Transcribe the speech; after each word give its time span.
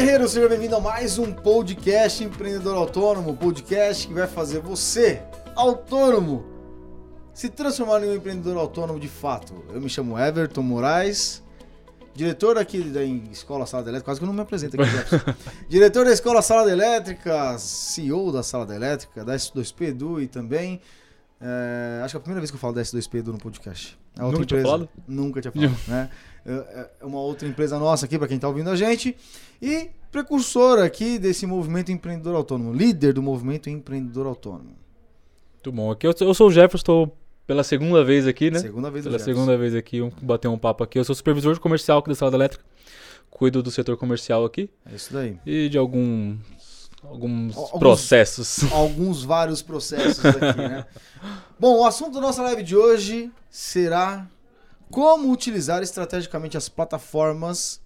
guerreiro, 0.00 0.26
seja 0.26 0.48
bem-vindo 0.48 0.74
a 0.76 0.80
mais 0.80 1.18
um 1.18 1.30
podcast 1.30 2.24
Empreendedor 2.24 2.74
Autônomo, 2.74 3.36
podcast 3.36 4.08
que 4.08 4.14
vai 4.14 4.26
fazer 4.26 4.58
você, 4.58 5.22
autônomo, 5.54 6.42
se 7.34 7.50
transformar 7.50 8.02
em 8.02 8.08
um 8.08 8.14
empreendedor 8.14 8.56
autônomo 8.56 8.98
de 8.98 9.08
fato. 9.08 9.62
Eu 9.68 9.78
me 9.78 9.90
chamo 9.90 10.18
Everton 10.18 10.62
Moraes, 10.62 11.42
diretor 12.14 12.56
aqui 12.56 12.80
da 12.80 13.04
Escola 13.04 13.66
Sala 13.66 13.82
Elétrica, 13.82 14.06
quase 14.06 14.20
que 14.20 14.24
eu 14.24 14.28
não 14.28 14.32
me 14.32 14.40
apresento 14.40 14.78
aqui, 14.80 14.90
diretor 15.68 16.06
da 16.06 16.12
Escola 16.12 16.40
Sala 16.40 16.72
Elétrica, 16.72 17.58
CEO 17.58 18.32
da 18.32 18.42
Sala 18.42 18.74
Elétrica, 18.74 19.22
da 19.22 19.34
S2P 19.34 19.88
Edu 19.88 20.18
e 20.18 20.26
também. 20.26 20.80
É, 21.40 22.00
acho 22.04 22.12
que 22.12 22.16
é 22.16 22.18
a 22.18 22.20
primeira 22.20 22.40
vez 22.40 22.50
que 22.50 22.56
eu 22.56 22.60
falo 22.60 22.74
da 22.74 22.82
S2P 22.82 23.18
Edu 23.18 23.32
no 23.32 23.38
podcast. 23.38 23.98
É 24.18 24.22
outra 24.22 24.38
Nunca 24.38 24.46
tinha 24.46 24.62
falado? 24.62 24.88
Nunca 25.08 25.40
tinha 25.40 25.52
falado, 25.52 25.76
né? 25.88 26.10
É 26.44 26.90
é 27.00 27.04
uma 27.04 27.20
outra 27.20 27.46
empresa 27.46 27.78
nossa 27.78 28.06
aqui, 28.06 28.18
para 28.18 28.26
quem 28.28 28.38
tá 28.38 28.48
ouvindo 28.48 28.70
a 28.70 28.76
gente. 28.76 29.16
E 29.60 29.90
precursor 30.10 30.78
aqui 30.78 31.18
desse 31.18 31.46
movimento 31.46 31.92
empreendedor 31.92 32.34
autônomo, 32.34 32.72
líder 32.72 33.12
do 33.12 33.22
movimento 33.22 33.68
empreendedor 33.68 34.26
autônomo. 34.26 34.74
Muito 35.54 35.72
bom. 35.72 35.90
Aqui 35.90 36.06
eu, 36.06 36.14
eu 36.20 36.34
sou 36.34 36.48
o 36.48 36.50
Jefferson, 36.50 36.76
estou 36.76 37.16
pela 37.46 37.62
segunda 37.62 38.04
vez 38.04 38.26
aqui, 38.26 38.50
né? 38.50 38.58
Segunda 38.58 38.90
vez 38.90 39.04
do 39.04 39.10
Pela 39.10 39.18
segunda 39.22 39.56
vez 39.56 39.74
aqui, 39.74 40.00
um, 40.00 40.10
bater 40.22 40.48
um 40.48 40.58
papo 40.58 40.82
aqui. 40.84 40.98
Eu 40.98 41.04
sou 41.04 41.14
supervisor 41.14 41.52
de 41.52 41.60
comercial 41.60 41.98
aqui 41.98 42.08
da 42.08 42.14
Sala 42.14 42.30
da 42.30 42.36
Elétrica. 42.38 42.64
Cuido 43.28 43.62
do 43.62 43.70
setor 43.70 43.96
comercial 43.96 44.44
aqui 44.44 44.68
É 44.90 44.94
isso 44.94 45.12
daí. 45.12 45.38
e 45.46 45.68
de 45.68 45.78
algum, 45.78 46.36
alguns 47.02 47.56
Alguns- 47.56 47.78
processos. 47.78 48.64
Alguns 48.72 49.22
vários 49.24 49.62
processos 49.62 50.24
aqui, 50.24 50.58
né? 50.58 50.86
Bom, 51.58 51.78
o 51.80 51.84
assunto 51.84 52.14
da 52.14 52.20
nossa 52.20 52.42
live 52.42 52.62
de 52.62 52.76
hoje 52.76 53.30
será 53.50 54.26
como 54.90 55.30
utilizar 55.30 55.82
estrategicamente 55.82 56.56
as 56.56 56.68
plataformas 56.68 57.80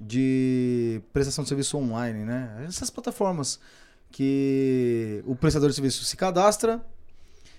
de 0.00 1.00
prestação 1.12 1.42
de 1.42 1.48
serviço 1.48 1.76
online, 1.76 2.24
né? 2.24 2.64
Essas 2.66 2.88
plataformas 2.90 3.58
que 4.10 5.22
o 5.26 5.34
prestador 5.34 5.68
de 5.68 5.74
serviço 5.74 6.04
se 6.04 6.16
cadastra 6.16 6.84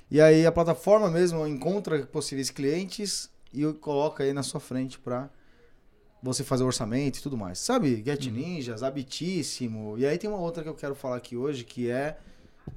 e 0.10 0.20
aí 0.20 0.46
a 0.46 0.52
plataforma 0.52 1.10
mesmo 1.10 1.46
encontra 1.46 2.06
possíveis 2.08 2.50
clientes 2.50 3.30
e 3.54 3.64
coloca 3.74 4.24
aí 4.24 4.34
na 4.34 4.42
sua 4.42 4.60
frente 4.60 4.98
para 4.98 5.30
você 6.22 6.44
fazer 6.44 6.64
orçamento 6.64 7.18
e 7.18 7.22
tudo 7.22 7.38
mais. 7.38 7.60
Sabe? 7.60 8.04
Get 8.06 8.26
Ninjas, 8.28 8.84
Habitíssimo. 8.84 9.98
E 9.98 10.06
aí 10.06 10.18
tem 10.18 10.30
uma 10.30 10.40
outra 10.40 10.64
que 10.64 10.70
eu 10.70 10.74
quero 10.76 10.96
falar 10.96 11.16
aqui 11.18 11.36
hoje 11.38 11.64
que 11.64 11.90
é 11.90 12.18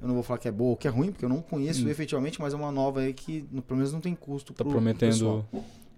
eu 0.01 0.07
não 0.07 0.15
vou 0.15 0.23
falar 0.23 0.39
que 0.39 0.47
é 0.47 0.51
boa 0.51 0.71
ou 0.71 0.77
que 0.77 0.87
é 0.87 0.91
ruim, 0.91 1.11
porque 1.11 1.23
eu 1.23 1.29
não 1.29 1.39
conheço 1.41 1.85
Hum. 1.85 1.89
efetivamente, 1.89 2.41
mas 2.41 2.51
é 2.53 2.57
uma 2.57 2.71
nova 2.71 3.01
aí 3.01 3.13
que 3.13 3.45
no- 3.51 3.61
pelo 3.61 3.77
menos 3.77 3.93
não 3.93 4.01
tem 4.01 4.15
custo 4.15 4.51
Tá 4.51 4.63
pro 4.63 4.71
prometendo. 4.71 5.11
pessoal. 5.11 5.45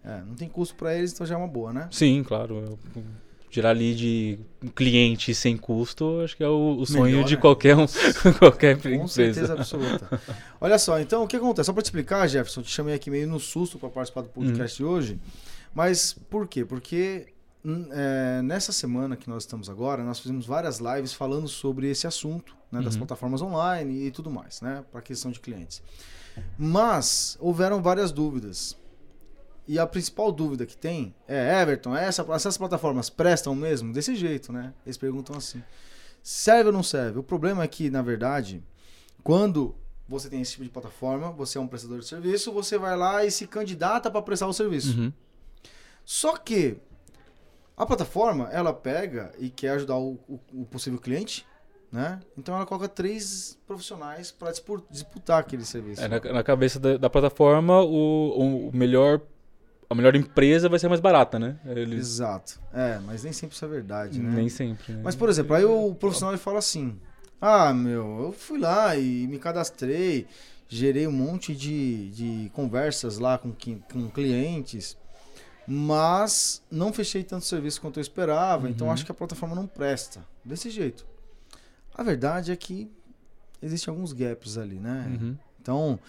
É, 0.03 0.21
não 0.27 0.35
tem 0.35 0.49
custo 0.49 0.75
para 0.75 0.93
eles, 0.97 1.13
então 1.13 1.25
já 1.25 1.35
é 1.35 1.37
uma 1.37 1.47
boa, 1.47 1.71
né? 1.71 1.87
Sim, 1.91 2.21
claro. 2.23 2.77
eu- 2.95 3.03
Gerar 3.49 3.71
lead 3.71 4.37
cliente 4.75 5.33
sem 5.33 5.55
custo, 5.55 6.19
acho 6.25 6.35
que 6.35 6.43
é 6.43 6.47
o, 6.49 6.75
o 6.77 6.85
sonho 6.85 7.05
Melhor, 7.05 7.23
de 7.23 7.35
né? 7.35 7.41
qualquer 7.41 7.77
um, 7.77 7.85
qualquer 8.37 8.75
Com 8.81 8.89
empresa. 8.89 9.07
certeza 9.07 9.53
absoluta. 9.53 10.21
Olha 10.59 10.77
só, 10.77 10.99
então 10.99 11.23
o 11.23 11.27
que 11.27 11.37
acontece? 11.37 11.67
Só 11.67 11.71
para 11.71 11.81
te 11.81 11.85
explicar, 11.85 12.27
Jefferson, 12.27 12.61
te 12.61 12.69
chamei 12.69 12.93
aqui 12.95 13.09
meio 13.09 13.29
no 13.29 13.39
susto 13.39 13.79
para 13.79 13.87
participar 13.87 14.21
do 14.23 14.29
podcast 14.29 14.75
de 14.75 14.83
hoje. 14.83 15.17
Mas 15.73 16.13
por 16.29 16.49
quê? 16.49 16.65
Porque 16.65 17.27
hum, 17.29 17.34
é, 17.91 18.41
nessa 18.41 18.71
semana 18.71 19.15
que 19.15 19.29
nós 19.29 19.43
estamos 19.43 19.69
agora, 19.69 20.03
nós 20.03 20.19
fizemos 20.19 20.45
várias 20.45 20.79
lives 20.79 21.13
falando 21.13 21.47
sobre 21.47 21.89
esse 21.89 22.05
assunto, 22.05 22.55
né, 22.71 22.81
das 22.81 22.93
Uhum. 22.93 22.99
plataformas 22.99 23.41
online 23.41 24.05
e 24.07 24.11
tudo 24.11 24.29
mais, 24.29 24.61
né, 24.61 24.83
para 24.91 24.99
aquisição 24.99 25.31
de 25.31 25.39
clientes. 25.39 25.81
Mas 26.57 27.37
houveram 27.39 27.81
várias 27.81 28.11
dúvidas. 28.11 28.77
E 29.67 29.79
a 29.79 29.87
principal 29.87 30.31
dúvida 30.31 30.65
que 30.65 30.77
tem 30.77 31.15
é, 31.27 31.61
Everton, 31.61 31.95
essa, 31.95 32.23
essas 32.33 32.57
plataformas 32.57 33.09
prestam 33.09 33.55
mesmo? 33.55 33.91
Desse 33.91 34.15
jeito, 34.15 34.53
né? 34.53 34.73
Eles 34.85 34.95
perguntam 34.97 35.35
assim. 35.35 35.63
Serve 36.21 36.67
ou 36.67 36.73
não 36.73 36.83
serve? 36.83 37.17
O 37.19 37.23
problema 37.23 37.63
é 37.63 37.67
que, 37.67 37.89
na 37.89 38.03
verdade, 38.03 38.63
quando 39.23 39.73
você 40.07 40.29
tem 40.29 40.39
esse 40.41 40.51
tipo 40.51 40.63
de 40.63 40.69
plataforma, 40.69 41.31
você 41.31 41.57
é 41.57 41.61
um 41.61 41.67
prestador 41.67 41.97
de 41.99 42.05
serviço, 42.05 42.51
você 42.51 42.77
vai 42.77 42.95
lá 42.95 43.25
e 43.25 43.31
se 43.31 43.47
candidata 43.47 44.11
para 44.11 44.21
prestar 44.21 44.45
o 44.45 44.53
serviço. 44.53 44.99
Uhum. 44.99 45.11
Só 46.03 46.37
que 46.37 46.77
a 47.77 47.85
plataforma, 47.85 48.49
ela 48.51 48.73
pega 48.73 49.31
e 49.37 49.49
quer 49.49 49.69
ajudar 49.71 49.97
o, 49.97 50.19
o- 50.27 50.39
o 50.53 50.65
possível 50.65 50.99
cliente, 50.99 51.45
né? 51.91 52.19
Então 52.37 52.55
ela 52.55 52.65
coloca 52.65 52.87
três 52.87 53.57
profissionais 53.67 54.31
para 54.31 54.51
disputar 54.89 55.39
aquele 55.39 55.65
serviço. 55.65 56.01
É, 56.01 56.07
na, 56.07 56.19
na 56.19 56.43
cabeça 56.43 56.79
da, 56.79 56.97
da 56.97 57.09
plataforma, 57.09 57.81
o, 57.81 58.67
o 58.69 58.75
melhor, 58.75 59.21
a 59.89 59.95
melhor 59.95 60.15
empresa 60.15 60.67
vai 60.69 60.79
ser 60.79 60.87
mais 60.89 60.99
barata, 61.01 61.37
né? 61.39 61.57
Eles, 61.65 61.99
Exato. 61.99 62.59
É, 62.73 62.99
mas 62.99 63.23
nem 63.23 63.31
sempre 63.33 63.55
isso 63.55 63.63
é 63.65 63.67
verdade, 63.67 64.19
né? 64.19 64.31
Nem 64.35 64.49
sempre. 64.49 64.93
né? 64.93 65.01
Mas, 65.03 65.15
por 65.15 65.29
exemplo, 65.29 65.55
aí 65.55 65.63
o 65.65 65.93
profissional 65.95 66.33
ele 66.33 66.41
fala 66.41 66.59
assim: 66.59 66.99
Ah, 67.39 67.73
meu, 67.73 68.23
eu 68.23 68.31
fui 68.31 68.59
lá 68.59 68.95
e 68.97 69.27
me 69.27 69.37
cadastrei, 69.39 70.27
gerei 70.67 71.07
um 71.07 71.11
monte 71.11 71.55
de, 71.55 72.09
de 72.11 72.51
conversas 72.53 73.19
lá 73.19 73.37
com, 73.37 73.53
com 73.91 74.09
clientes, 74.09 74.97
mas 75.67 76.61
não 76.69 76.91
fechei 76.93 77.23
tanto 77.23 77.45
serviço 77.45 77.81
quanto 77.81 77.97
eu 77.99 78.01
esperava, 78.01 78.69
então 78.69 78.87
Uhum. 78.87 78.93
acho 78.93 79.05
que 79.05 79.11
a 79.11 79.15
plataforma 79.15 79.55
não 79.55 79.67
presta. 79.67 80.25
Desse 80.43 80.69
jeito. 80.69 81.05
A 81.93 82.03
verdade 82.03 82.51
é 82.51 82.55
que 82.55 82.91
existem 83.61 83.91
alguns 83.91 84.13
gaps 84.13 84.57
ali, 84.57 84.75
né? 84.79 85.17
Uhum. 85.21 85.37
Então, 85.61 85.99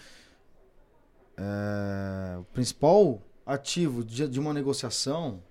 é, 1.37 2.37
o 2.39 2.43
principal 2.53 3.21
ativo 3.45 4.03
de, 4.03 4.27
de 4.27 4.39
uma 4.39 4.53
negociação, 4.53 5.41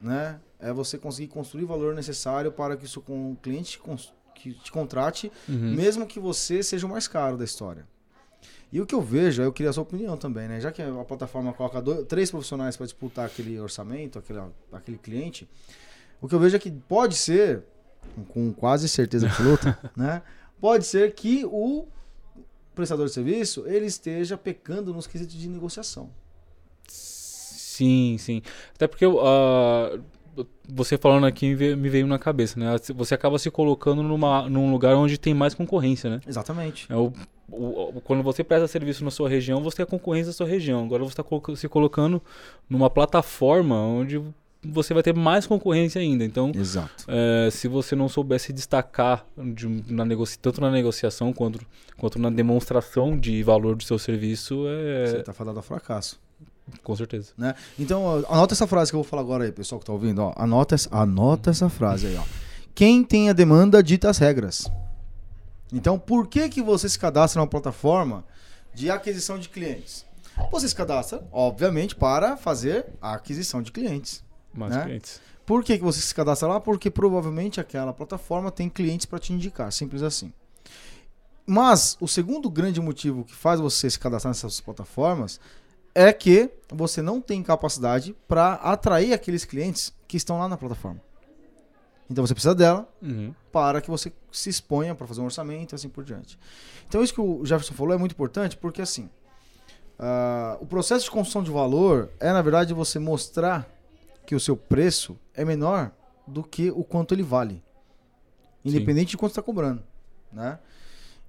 né, 0.00 0.40
é 0.58 0.72
você 0.72 0.96
conseguir 0.98 1.28
construir 1.28 1.64
o 1.64 1.66
valor 1.66 1.94
necessário 1.94 2.50
para 2.50 2.76
que 2.76 2.84
o 2.84 2.88
seu 2.88 3.02
cliente 3.42 3.80
que 4.34 4.52
te 4.54 4.72
contrate, 4.72 5.30
Uhum. 5.48 5.74
mesmo 5.74 6.06
que 6.06 6.18
você 6.18 6.62
seja 6.62 6.86
o 6.86 6.90
mais 6.90 7.06
caro 7.06 7.36
da 7.36 7.44
história. 7.44 7.86
E 8.74 8.80
o 8.80 8.86
que 8.86 8.92
eu 8.92 9.00
vejo, 9.00 9.40
eu 9.40 9.52
queria 9.52 9.70
a 9.70 9.72
sua 9.72 9.84
opinião 9.84 10.16
também, 10.16 10.48
né? 10.48 10.60
Já 10.60 10.72
que 10.72 10.82
a 10.82 11.04
plataforma 11.04 11.52
coloca 11.52 11.80
dois, 11.80 12.04
três 12.08 12.28
profissionais 12.28 12.76
para 12.76 12.84
disputar 12.84 13.24
aquele 13.24 13.56
orçamento, 13.60 14.18
aquele, 14.18 14.40
aquele 14.72 14.98
cliente, 14.98 15.48
o 16.20 16.26
que 16.26 16.34
eu 16.34 16.40
vejo 16.40 16.56
é 16.56 16.58
que 16.58 16.72
pode 16.72 17.14
ser, 17.14 17.62
com 18.30 18.52
quase 18.52 18.88
certeza 18.88 19.28
absoluta, 19.28 19.78
né? 19.96 20.22
Pode 20.60 20.86
ser 20.86 21.14
que 21.14 21.44
o 21.44 21.86
prestador 22.74 23.06
de 23.06 23.12
serviço 23.12 23.64
ele 23.64 23.86
esteja 23.86 24.36
pecando 24.36 24.92
nos 24.92 25.06
quesitos 25.06 25.36
de 25.36 25.48
negociação. 25.48 26.10
Sim, 26.88 28.16
sim. 28.18 28.42
Até 28.74 28.88
porque 28.88 29.04
ah, 29.04 30.00
você 30.68 30.96
falando 30.98 31.26
aqui 31.26 31.48
me 31.48 31.88
veio- 31.88 32.06
na 32.06 32.18
cabeça, 32.18 32.58
né? 32.58 32.76
Você 32.94 33.14
acaba 33.14 33.38
se 33.38 33.50
colocando 33.50 34.02
numa, 34.02 34.48
num 34.48 34.70
lugar 34.70 34.94
onde 34.96 35.18
tem 35.18 35.34
mais 35.34 35.54
concorrência, 35.54 36.10
né? 36.10 36.20
Exatamente. 36.26 36.86
É 36.90 36.96
o, 36.96 37.12
o- 37.50 38.00
quando 38.04 38.22
você 38.22 38.42
presta 38.42 38.66
serviço 38.66 39.04
na 39.04 39.10
sua 39.10 39.28
região, 39.28 39.62
você 39.62 39.76
tem 39.78 39.84
a 39.84 39.86
concorrência 39.86 40.28
da 40.32 40.36
sua 40.36 40.46
região. 40.46 40.84
Agora 40.84 41.02
você 41.04 41.20
está 41.20 41.24
se 41.56 41.68
colocando 41.68 42.20
numa 42.68 42.88
plataforma 42.90 43.76
onde 43.80 44.20
você 44.66 44.94
vai 44.94 45.02
ter 45.02 45.14
mais 45.14 45.46
concorrência 45.46 46.00
ainda. 46.00 46.24
Então, 46.24 46.50
é, 47.06 47.50
se 47.50 47.68
você 47.68 47.94
não 47.94 48.08
souber 48.08 48.40
se 48.40 48.50
destacar 48.50 49.26
de 49.54 49.68
na 49.92 50.06
negocia, 50.06 50.38
tanto 50.40 50.58
na 50.60 50.70
negociação 50.70 51.34
quanto, 51.34 51.60
quanto 51.98 52.18
na 52.18 52.30
demonstração 52.30 53.14
de 53.14 53.42
valor 53.42 53.76
do 53.76 53.84
seu 53.84 53.98
serviço, 53.98 54.62
Você 55.04 55.16
é, 55.16 55.20
está 55.20 55.34
fadado 55.34 55.58
ao 55.58 55.62
fracasso. 55.62 56.18
Com 56.82 56.96
certeza. 56.96 57.32
né? 57.36 57.54
Então, 57.78 58.02
ó, 58.02 58.16
anota 58.32 58.54
essa 58.54 58.66
frase 58.66 58.90
que 58.90 58.96
eu 58.96 59.02
vou 59.02 59.08
falar 59.08 59.22
agora 59.22 59.44
aí, 59.44 59.52
pessoal 59.52 59.78
que 59.78 59.84
tá 59.86 59.92
ouvindo. 59.92 60.20
Ó. 60.20 60.32
Anota, 60.36 60.74
essa- 60.74 60.88
anota 60.94 61.50
essa 61.50 61.68
frase 61.68 62.06
aí, 62.06 62.16
ó. 62.16 62.22
Quem 62.74 63.04
tem 63.04 63.28
a 63.30 63.32
demanda 63.32 63.82
dita 63.82 64.08
as 64.10 64.18
regras. 64.18 64.66
Então, 65.72 65.98
por 65.98 66.26
que 66.26 66.48
que 66.48 66.62
você 66.62 66.88
se 66.88 66.98
cadastra 66.98 67.40
numa 67.40 67.46
plataforma 67.48 68.24
de 68.74 68.90
aquisição 68.90 69.38
de 69.38 69.48
clientes? 69.48 70.04
Você 70.50 70.68
se 70.68 70.74
cadastra, 70.74 71.24
obviamente, 71.30 71.94
para 71.94 72.36
fazer 72.36 72.86
a 73.00 73.14
aquisição 73.14 73.62
de 73.62 73.70
clientes. 73.70 74.22
Mais 74.52 74.74
Né? 74.74 74.82
clientes. 74.84 75.20
Por 75.46 75.62
que, 75.62 75.76
que 75.78 75.84
você 75.84 76.00
se 76.00 76.14
cadastra 76.14 76.48
lá? 76.48 76.58
Porque 76.60 76.90
provavelmente 76.90 77.60
aquela 77.60 77.92
plataforma 77.92 78.50
tem 78.50 78.68
clientes 78.68 79.04
para 79.06 79.18
te 79.18 79.32
indicar, 79.32 79.70
simples 79.70 80.02
assim. 80.02 80.32
Mas 81.46 81.96
o 82.00 82.08
segundo 82.08 82.48
grande 82.48 82.80
motivo 82.80 83.24
que 83.24 83.34
faz 83.34 83.60
você 83.60 83.90
se 83.90 83.98
cadastrar 83.98 84.30
nessas 84.30 84.60
plataformas 84.60 85.38
é 85.94 86.12
que 86.12 86.50
você 86.70 87.00
não 87.00 87.20
tem 87.20 87.42
capacidade 87.42 88.14
para 88.26 88.54
atrair 88.54 89.12
aqueles 89.12 89.44
clientes 89.44 89.92
que 90.08 90.16
estão 90.16 90.38
lá 90.38 90.48
na 90.48 90.56
plataforma. 90.56 91.00
Então 92.10 92.26
você 92.26 92.34
precisa 92.34 92.54
dela 92.54 92.88
Uhum. 93.00 93.34
para 93.52 93.80
que 93.80 93.90
você 93.90 94.12
se 94.30 94.50
exponha 94.50 94.94
para 94.94 95.06
fazer 95.06 95.20
um 95.20 95.24
orçamento 95.24 95.72
e 95.72 95.74
assim 95.74 95.88
por 95.88 96.04
diante. 96.04 96.38
Então 96.88 97.02
isso 97.02 97.14
que 97.14 97.20
o 97.20 97.44
Jefferson 97.46 97.74
falou 97.74 97.94
é 97.94 97.96
muito 97.96 98.12
importante 98.12 98.56
porque 98.56 98.82
assim, 98.82 99.08
ah, 99.98 100.58
o 100.60 100.66
processo 100.66 101.04
de 101.04 101.10
construção 101.10 101.42
de 101.42 101.50
valor 101.50 102.10
é 102.20 102.32
na 102.32 102.42
verdade 102.42 102.74
você 102.74 102.98
mostrar 102.98 103.66
que 104.26 104.34
o 104.34 104.40
seu 104.40 104.56
preço 104.56 105.16
é 105.34 105.44
menor 105.44 105.90
do 106.26 106.42
que 106.42 106.70
o 106.70 106.82
quanto 106.84 107.14
ele 107.14 107.22
vale, 107.22 107.62
independente 108.64 109.10
de 109.10 109.16
quanto 109.16 109.32
está 109.32 109.42
cobrando, 109.42 109.82
né? 110.32 110.58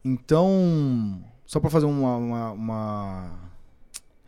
Então, 0.03 1.21
só 1.45 1.59
para 1.59 1.69
fazer 1.69 1.85
uma, 1.85 2.15
uma, 2.15 2.51
uma 2.51 3.39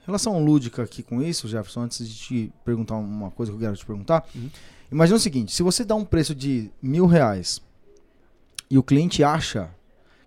relação 0.07 0.43
lúdica 0.43 0.81
aqui 0.83 1.03
com 1.03 1.21
isso, 1.21 1.47
Jefferson, 1.47 1.81
antes 1.81 2.07
de 2.07 2.15
te 2.15 2.53
perguntar 2.65 2.95
uma 2.95 3.29
coisa 3.31 3.51
que 3.51 3.55
eu 3.57 3.59
quero 3.61 3.75
te 3.77 3.85
perguntar, 3.85 4.25
Uhum. 4.33 4.49
Imagina 4.91 5.17
o 5.17 5.19
seguinte: 5.19 5.53
se 5.53 5.61
você 5.63 5.83
dá 5.83 5.95
um 5.95 6.05
preço 6.05 6.33
de 6.33 6.71
mil 6.81 7.05
reais 7.05 7.61
e 8.69 8.77
o 8.77 8.83
cliente 8.83 9.21
acha 9.23 9.69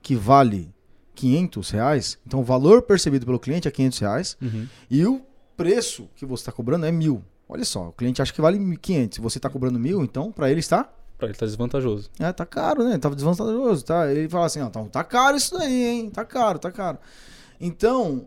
que 0.03 0.15
vale 0.15 0.71
500 1.15 1.71
reais, 1.71 2.19
então 2.27 2.41
o 2.41 2.45
valor 2.45 2.83
percebido 2.83 3.25
pelo 3.27 3.39
cliente 3.39 3.67
é 3.67 3.71
500 3.71 3.99
reais 3.99 4.37
Uhum. 4.41 4.67
e 4.91 5.05
o 5.07 5.23
preço 5.57 6.09
que 6.15 6.25
você 6.27 6.43
está 6.43 6.53
cobrando 6.53 6.85
é 6.87 6.93
mil. 6.93 7.23
Olha 7.49 7.65
só, 7.65 7.89
o 7.89 7.93
cliente 7.93 8.21
acha 8.23 8.33
que 8.33 8.41
vale 8.41 8.77
500, 8.77 9.19
você 9.19 9.39
está 9.39 9.49
cobrando 9.51 9.79
mil, 9.79 10.05
então 10.05 10.31
para 10.31 10.51
ele 10.51 10.61
está 10.61 10.89
Pra 11.19 11.29
ele 11.29 11.37
tá 11.37 11.45
desvantajoso. 11.45 12.11
é, 12.19 12.33
tá 12.33 12.47
caro, 12.47 12.83
né? 12.85 12.97
Tá 12.99 13.11
desvantajoso, 13.11 13.85
tá? 13.85 14.11
Ele 14.11 14.27
fala 14.29 14.47
assim, 14.47 14.61
ó, 14.61 14.71
tá, 14.71 14.83
tá 14.85 15.05
caro 15.05 15.37
isso 15.37 15.59
daí, 15.59 15.85
hein? 15.85 16.09
Tá 16.11 16.25
caro, 16.25 16.59
tá 16.59 16.71
caro. 16.73 16.97
Então, 17.61 18.27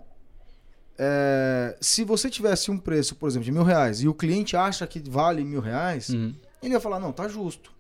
é, 0.98 1.76
se 1.82 2.04
você 2.04 2.30
tivesse 2.30 2.70
um 2.72 2.78
preço, 2.78 3.16
por 3.16 3.28
exemplo, 3.28 3.46
de 3.46 3.52
mil 3.52 3.64
reais 3.64 4.02
e 4.02 4.08
o 4.08 4.14
cliente 4.14 4.56
acha 4.56 4.86
que 4.88 5.00
vale 5.00 5.44
mil 5.44 5.60
reais, 5.62 6.10
Uhum. 6.10 6.34
ele 6.62 6.74
ia 6.74 6.80
falar, 6.80 7.00
não, 7.00 7.12
tá 7.12 7.28
justo. 7.28 7.72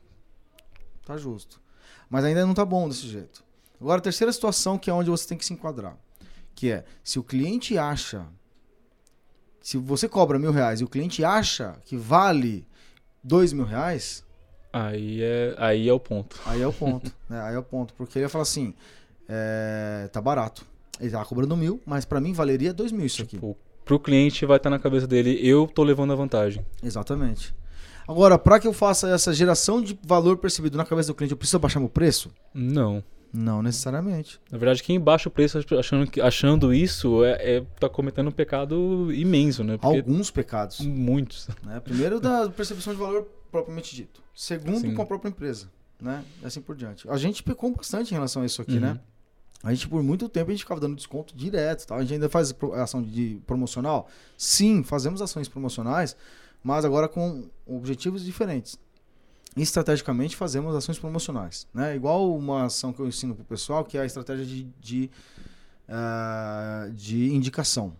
Tá 1.05 1.17
justo. 1.17 1.61
Mas 2.09 2.23
ainda 2.25 2.45
não 2.45 2.53
tá 2.53 2.63
bom 2.65 2.87
desse 2.87 3.07
jeito. 3.07 3.43
Agora, 3.79 3.99
a 3.99 4.01
terceira 4.03 4.31
situação 4.31 4.77
que 4.77 4.89
é 4.89 4.93
onde 4.93 5.09
você 5.09 5.27
tem 5.27 5.37
que 5.37 5.45
se 5.45 5.53
enquadrar. 5.53 5.97
Que 6.55 6.71
é, 6.71 6.85
se 7.03 7.19
o 7.19 7.23
cliente 7.23 7.77
acha... 7.77 8.25
Se 9.61 9.77
você 9.77 10.07
cobra 10.09 10.37
mil 10.37 10.51
reais 10.51 10.81
e 10.81 10.83
o 10.83 10.87
cliente 10.89 11.23
acha 11.23 11.75
que 11.85 11.95
vale 11.97 12.65
dois 13.23 13.53
mil 13.53 13.65
reais... 13.65 14.23
Aí, 14.71 15.21
é, 15.21 15.55
aí 15.59 15.87
é 15.87 15.93
o 15.93 15.99
ponto. 15.99 16.39
Aí 16.45 16.61
é 16.61 16.67
o 16.67 16.73
ponto, 16.73 17.13
né? 17.29 17.41
Aí 17.43 17.53
é 17.55 17.59
o 17.59 17.63
ponto. 17.63 17.93
Porque 17.93 18.17
ele 18.17 18.25
ia 18.25 18.29
falar 18.29 18.41
assim, 18.41 18.73
é, 19.29 20.09
tá 20.11 20.19
barato. 20.19 20.65
Ele 20.99 21.09
tava 21.09 21.25
cobrando 21.25 21.55
mil, 21.57 21.81
mas 21.85 22.05
pra 22.05 22.21
mim 22.21 22.33
valeria 22.33 22.73
dois 22.73 22.91
mil 22.91 23.05
isso 23.05 23.21
aqui. 23.23 23.35
Tipo, 23.35 23.57
pro 23.83 23.99
cliente 23.99 24.45
vai 24.45 24.57
estar 24.57 24.69
na 24.69 24.79
cabeça 24.79 25.07
dele, 25.07 25.37
eu 25.41 25.67
tô 25.67 25.83
levando 25.83 26.13
a 26.13 26.15
vantagem. 26.15 26.65
Exatamente. 26.81 27.53
Agora, 28.07 28.37
para 28.37 28.59
que 28.59 28.67
eu 28.67 28.73
faça 28.73 29.09
essa 29.09 29.33
geração 29.33 29.81
de 29.81 29.97
valor 30.05 30.37
percebido 30.37 30.77
na 30.77 30.85
cabeça 30.85 31.07
do 31.07 31.15
cliente, 31.15 31.31
eu 31.31 31.37
preciso 31.37 31.59
baixar 31.59 31.79
meu 31.79 31.89
preço? 31.89 32.31
Não. 32.53 33.03
Não 33.33 33.63
necessariamente. 33.63 34.39
Na 34.51 34.57
verdade, 34.59 34.83
quem 34.83 34.99
baixa 34.99 35.27
o 35.27 35.31
preço 35.31 35.57
achando, 35.79 36.07
achando 36.21 36.73
isso 36.73 37.23
é, 37.23 37.55
é- 37.57 37.65
tá 37.79 37.89
cometendo 37.89 38.27
um 38.27 38.31
pecado 38.31 39.11
imenso, 39.11 39.63
né? 39.63 39.77
Porque 39.77 39.97
Alguns 39.97 40.29
pecados. 40.29 40.81
muitos. 40.81 41.47
Né? 41.63 41.79
Primeiro, 41.79 42.19
da 42.19 42.47
percepção 42.49 42.93
de 42.93 42.99
valor 42.99 43.27
propriamente 43.51 43.95
dito. 43.95 44.21
Segundo, 44.35 44.81
Sim. 44.81 44.93
com 44.93 45.01
a 45.01 45.05
própria 45.05 45.29
empresa. 45.29 45.67
Né? 45.99 46.23
E 46.43 46.45
assim 46.45 46.61
por 46.61 46.75
diante. 46.75 47.09
A 47.09 47.17
gente 47.17 47.41
pecou 47.41 47.73
bastante 47.75 48.11
em 48.11 48.13
relação 48.13 48.43
a 48.43 48.45
isso 48.45 48.61
aqui, 48.61 48.73
Uhum. 48.73 48.81
né? 48.81 48.99
A 49.63 49.73
gente, 49.73 49.87
por 49.87 50.03
muito 50.03 50.27
tempo, 50.27 50.51
a 50.51 50.53
gente 50.53 50.63
ficava 50.63 50.81
dando 50.81 50.95
desconto 50.97 51.33
direto. 51.35 51.87
Tá? 51.87 51.95
A 51.95 52.01
gente 52.01 52.15
ainda 52.15 52.27
faz 52.29 52.53
ação 52.75 53.01
de 53.01 53.41
promocional? 53.47 54.09
Sim, 54.37 54.83
fazemos 54.83 55.21
ações 55.21 55.47
promocionais, 55.47 56.15
mas 56.61 56.83
agora 56.83 57.07
com 57.07 57.47
objetivos 57.65 58.23
diferentes. 58.25 58.77
Estrategicamente, 59.55 60.35
fazemos 60.35 60.75
ações 60.75 60.99
promocionais. 60.99 61.65
Né? 61.73 61.95
Igual 61.95 62.35
uma 62.35 62.65
ação 62.65 62.91
que 62.91 62.99
eu 62.99 63.07
ensino 63.07 63.33
para 63.35 63.43
o 63.43 63.45
pessoal, 63.45 63.85
que 63.85 63.97
é 63.97 64.01
a 64.01 64.05
estratégia 64.05 64.45
de, 64.45 64.63
de, 64.81 65.09
ah, 65.87 66.89
de 66.93 67.31
indicação. 67.33 67.93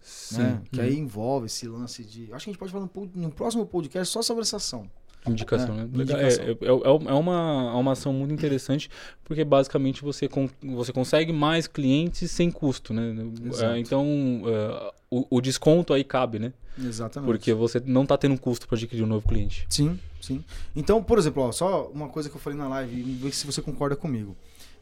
Sim. 0.00 0.38
né? 0.38 0.62
Que 0.70 0.78
Uhum. 0.80 0.86
aí 0.86 0.98
envolve 0.98 1.46
esse 1.46 1.66
lance 1.68 2.02
de. 2.04 2.32
Acho 2.32 2.44
que 2.44 2.50
a 2.50 2.52
gente 2.52 2.58
pode 2.58 2.72
falar 2.72 2.84
no, 2.84 2.88
pod- 2.88 3.10
no 3.14 3.30
próximo 3.30 3.66
podcast 3.66 4.12
só 4.12 4.22
sobre 4.22 4.42
essa 4.42 4.56
ação. 4.56 4.90
Indicação, 5.26 5.74
É, 5.74 5.78
né? 5.78 5.88
Indicação. 5.92 6.44
É, 6.44 6.50
é, 6.50 6.52
é, 6.52 7.10
é 7.10 7.14
uma, 7.14 7.70
é 7.72 7.76
uma 7.76 7.92
ação 7.92 8.12
muito 8.12 8.32
interessante, 8.32 8.88
porque 9.24 9.44
basicamente 9.44 10.02
você, 10.02 10.28
con- 10.28 10.48
você 10.62 10.92
consegue 10.92 11.32
mais 11.32 11.66
clientes 11.66 12.30
sem 12.30 12.50
custo, 12.50 12.94
né? 12.94 13.14
É, 13.60 13.78
então, 13.78 14.06
é, 14.46 14.92
o, 15.10 15.26
o 15.36 15.40
desconto 15.40 15.92
aí 15.92 16.04
cabe, 16.04 16.38
né? 16.38 16.52
Exatamente. 16.78 17.26
Porque 17.30 17.52
você 17.52 17.82
não 17.84 18.06
tá 18.06 18.16
tendo 18.16 18.38
custo 18.38 18.66
para 18.68 18.76
adquirir 18.76 19.02
um 19.02 19.06
novo 19.06 19.26
cliente. 19.26 19.66
Sim, 19.68 19.98
sim. 20.20 20.44
Então, 20.76 21.02
por 21.02 21.18
exemplo, 21.18 21.42
ó, 21.42 21.52
só 21.52 21.88
uma 21.88 22.08
coisa 22.08 22.30
que 22.30 22.36
eu 22.36 22.40
falei 22.40 22.58
na 22.58 22.68
live, 22.68 23.02
ver 23.14 23.32
se 23.32 23.44
você 23.46 23.60
concorda 23.60 23.96
comigo. 23.96 24.36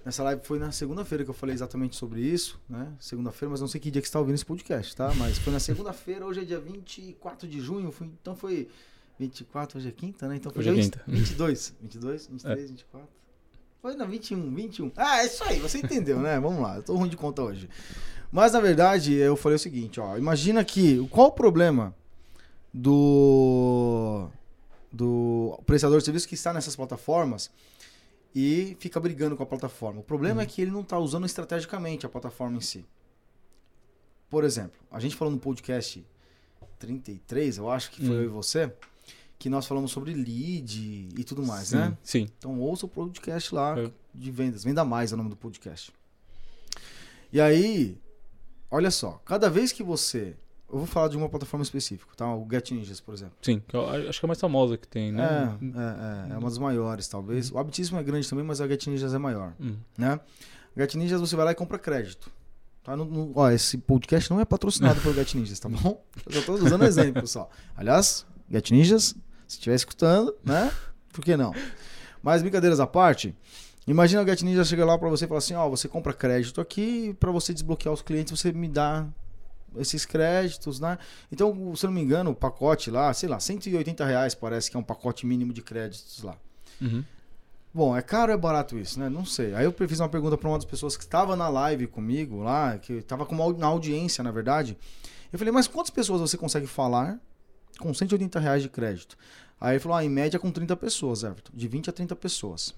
Nessa 0.04 0.22
live 0.22 0.40
foi 0.44 0.60
na 0.60 0.70
segunda-feira 0.70 1.24
que 1.24 1.30
eu 1.30 1.34
falei 1.34 1.52
exatamente 1.54 1.96
sobre 1.96 2.20
isso, 2.20 2.60
né? 2.68 2.92
Segunda-feira, 3.00 3.50
mas 3.50 3.60
não 3.60 3.66
sei 3.66 3.80
que 3.80 3.90
dia 3.90 4.00
que 4.00 4.06
você 4.06 4.10
está 4.10 4.20
ouvindo 4.20 4.36
esse 4.36 4.44
podcast, 4.46 4.94
tá? 4.94 5.12
Mas 5.16 5.36
foi 5.38 5.52
na 5.52 5.58
segunda-feira, 5.58 6.24
hoje 6.24 6.42
é 6.42 6.44
dia 6.44 6.60
24 6.60 7.48
de 7.48 7.60
junho, 7.60 7.90
foi, 7.90 8.06
então 8.20 8.36
foi 8.36 8.68
24, 9.18 9.78
hoje 9.78 9.88
é 9.88 9.92
quinta, 9.92 10.28
né? 10.28 10.36
Então 10.36 10.52
foi 10.52 10.60
Hoje 10.60 10.70
é 10.70 10.82
quinta. 10.82 11.02
22, 11.06 11.74
22, 11.80 12.26
23, 12.28 12.70
24. 12.70 13.08
Foi 13.80 13.94
na 13.94 14.04
21, 14.04 14.54
21. 14.54 14.92
Ah, 14.96 15.22
é 15.22 15.26
isso 15.26 15.44
aí, 15.44 15.58
você 15.60 15.78
entendeu, 15.78 16.18
né? 16.20 16.38
Vamos 16.40 16.60
lá, 16.60 16.76
eu 16.76 16.82
tô 16.82 16.94
ruim 16.96 17.08
de 17.08 17.16
conta 17.16 17.42
hoje. 17.42 17.68
Mas 18.32 18.52
na 18.52 18.60
verdade, 18.60 19.14
eu 19.14 19.36
falei 19.36 19.56
o 19.56 19.58
seguinte, 19.58 20.00
ó, 20.00 20.16
imagina 20.18 20.64
que 20.64 21.06
qual 21.08 21.28
o 21.28 21.32
problema 21.32 21.94
do 22.72 24.28
do 24.92 25.58
prestador 25.66 25.98
de 25.98 26.04
serviço 26.04 26.26
que 26.28 26.34
está 26.34 26.52
nessas 26.52 26.74
plataformas 26.74 27.50
e 28.34 28.76
fica 28.80 28.98
brigando 29.00 29.36
com 29.36 29.42
a 29.42 29.46
plataforma. 29.46 30.00
O 30.00 30.04
problema 30.04 30.42
é 30.42 30.46
que 30.46 30.60
ele 30.60 30.70
não 30.70 30.80
está 30.82 30.98
usando 30.98 31.24
estrategicamente 31.26 32.04
a 32.04 32.08
plataforma 32.08 32.56
em 32.56 32.60
si. 32.60 32.84
Por 34.28 34.44
exemplo, 34.44 34.78
a 34.90 34.98
gente 35.00 35.14
falou 35.16 35.32
no 35.32 35.38
podcast 35.40 36.04
33, 36.78 37.58
eu 37.58 37.70
acho 37.70 37.90
que 37.90 38.04
foi 38.04 38.16
Hum. 38.16 38.20
eu 38.20 38.24
e 38.24 38.28
você, 38.28 38.72
que 39.38 39.48
nós 39.50 39.66
falamos 39.66 39.90
sobre 39.90 40.12
lead 40.14 41.08
e 41.16 41.24
tudo 41.24 41.44
mais, 41.44 41.68
sim, 41.68 41.76
né? 41.76 41.96
Sim. 42.02 42.28
Então 42.38 42.58
ouça 42.60 42.86
o 42.86 42.88
podcast 42.88 43.54
lá 43.54 43.78
É. 43.78 43.90
de 44.14 44.30
vendas. 44.30 44.64
Venda 44.64 44.84
Mais 44.84 45.12
é 45.12 45.14
o 45.14 45.18
nome 45.18 45.30
do 45.30 45.36
podcast. 45.36 45.92
E 47.32 47.40
aí, 47.40 47.98
olha 48.70 48.90
só, 48.90 49.20
cada 49.24 49.50
vez 49.50 49.72
que 49.72 49.82
você. 49.82 50.36
Eu 50.68 50.78
vou 50.78 50.86
falar 50.86 51.06
de 51.08 51.16
uma 51.16 51.28
plataforma 51.28 51.62
específica, 51.62 52.12
tá? 52.16 52.34
O 52.34 52.44
Get 52.50 52.72
Ninjas, 52.72 53.00
por 53.00 53.14
exemplo. 53.14 53.36
Sim. 53.40 53.62
que 53.68 53.76
eu 53.76 53.88
acho 53.88 54.18
que 54.18 54.24
é 54.24 54.26
a 54.26 54.28
mais 54.28 54.40
famosa 54.40 54.76
que 54.76 54.88
tem, 54.88 55.10
É, 55.10 55.12
né? 55.12 55.58
é, 55.62 56.30
é, 56.30 56.34
é 56.34 56.38
uma 56.38 56.48
das 56.48 56.58
maiores, 56.58 57.06
talvez. 57.06 57.52
O 57.52 57.58
Habitismo 57.58 57.98
é 57.98 58.02
grande 58.02 58.28
também, 58.28 58.44
mas 58.44 58.60
a 58.60 58.66
Get 58.66 58.84
Ninjas 58.88 59.14
é 59.14 59.18
maior, 59.18 59.54
Hum. 59.60 59.76
né? 59.96 60.18
Get 60.76 60.94
Ninjas 60.96 61.20
você 61.20 61.36
vai 61.36 61.44
lá 61.44 61.52
e 61.52 61.54
compra 61.54 61.78
crédito. 61.78 62.30
Tá? 62.82 62.96
Não- 62.96 63.04
não- 63.04 63.32
ó, 63.36 63.48
esse 63.50 63.78
podcast 63.78 64.28
não 64.30 64.40
é 64.40 64.44
patrocinado 64.44 65.00
pelo 65.00 65.14
Get 65.14 65.34
Ninjas, 65.34 65.60
tá 65.60 65.68
bom? 65.68 66.04
Eu 66.26 66.32
só 66.32 66.42
tô 66.42 66.54
usando 66.54 66.82
exemplo, 66.84 67.22
pessoal. 67.22 67.48
Aliás, 67.76 68.26
Get 68.50 68.70
Ninjas, 68.72 69.14
se 69.46 69.56
estiver 69.56 69.74
escutando, 69.76 70.34
né? 70.44 70.70
Por 71.12 71.24
que 71.24 71.36
não? 71.36 71.54
Mas 72.22 72.42
brincadeiras 72.42 72.80
à 72.80 72.86
parte, 72.86 73.34
imagina 73.86 74.22
o 74.22 74.26
Get 74.26 74.42
Ninja 74.42 74.64
chega 74.64 74.84
lá 74.84 74.98
pra 74.98 75.08
você 75.08 75.24
e 75.24 75.28
fala 75.28 75.38
assim, 75.38 75.54
ó, 75.54 75.68
você 75.68 75.86
compra 75.88 76.12
crédito 76.12 76.60
aqui, 76.60 77.14
pra 77.20 77.30
você 77.30 77.52
desbloquear 77.54 77.94
os 77.94 78.02
clientes, 78.02 78.38
você 78.38 78.52
me 78.52 78.68
dá 78.68 79.06
esses 79.76 80.04
créditos, 80.06 80.80
né? 80.80 80.98
Então, 81.30 81.74
se 81.76 81.84
eu 81.84 81.88
não 81.88 81.94
me 81.94 82.00
engano, 82.02 82.30
o 82.30 82.34
pacote 82.34 82.90
lá, 82.90 83.12
sei 83.14 83.28
lá, 83.28 83.38
180 83.38 84.04
reais 84.04 84.34
parece 84.34 84.70
que 84.70 84.76
é 84.76 84.80
um 84.80 84.82
pacote 84.82 85.26
mínimo 85.26 85.52
de 85.52 85.62
créditos 85.62 86.22
lá. 86.22 86.36
Uhum. 86.80 87.04
Bom, 87.72 87.94
é 87.94 88.00
caro 88.00 88.32
ou 88.32 88.38
é 88.38 88.40
barato 88.40 88.78
isso, 88.78 88.98
né? 88.98 89.08
Não 89.10 89.24
sei. 89.26 89.54
Aí 89.54 89.66
eu 89.66 89.74
fiz 89.86 90.00
uma 90.00 90.08
pergunta 90.08 90.36
pra 90.38 90.48
uma 90.48 90.56
das 90.56 90.64
pessoas 90.64 90.96
que 90.96 91.04
estava 91.04 91.36
na 91.36 91.46
live 91.50 91.86
comigo 91.86 92.42
lá, 92.42 92.78
que 92.78 92.94
estava 92.94 93.26
com 93.26 93.34
uma, 93.34 93.44
au- 93.44 93.56
na 93.56 93.66
audiência, 93.66 94.24
na 94.24 94.30
verdade. 94.30 94.78
Eu 95.30 95.38
falei, 95.38 95.52
mas 95.52 95.68
quantas 95.68 95.90
pessoas 95.90 96.22
você 96.22 96.38
consegue 96.38 96.66
falar 96.66 97.20
com 97.78 97.92
180 97.92 98.38
reais 98.40 98.62
de 98.62 98.68
crédito? 98.68 99.16
Aí 99.60 99.74
ele 99.74 99.80
falou, 99.80 99.96
ah, 99.98 100.04
em 100.04 100.08
média 100.10 100.38
com 100.38 100.50
30 100.50 100.76
pessoas, 100.76 101.22
Everton. 101.22 101.50
De 101.54 101.66
20 101.66 101.90
a 101.90 101.92
30 101.92 102.14
pessoas. 102.16 102.74